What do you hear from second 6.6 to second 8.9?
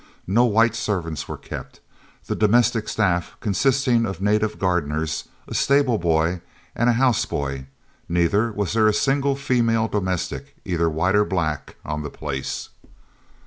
and a house boy, neither was there